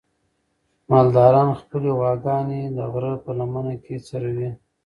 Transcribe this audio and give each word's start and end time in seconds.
مالداران 0.89 1.49
خپلې 1.61 1.89
غواګانې 1.97 2.61
د 2.77 2.79
غره 2.91 3.13
په 3.23 3.31
لمنه 3.39 3.73
کې 3.83 3.95
څروي. 4.07 4.49